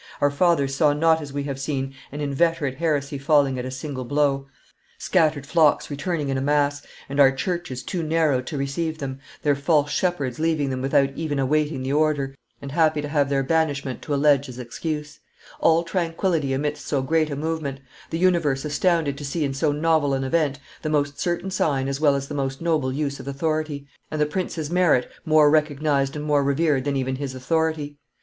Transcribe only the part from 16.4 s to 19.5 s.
amidst so great a movement; the universe astounded to see